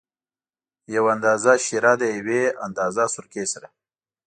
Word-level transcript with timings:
یو 0.95 1.05
اندازه 1.15 1.53
شېره 1.65 1.93
د 2.01 2.03
یوې 2.17 2.43
اندازه 2.65 3.03
سرکې 3.15 3.45
سره. 3.53 3.67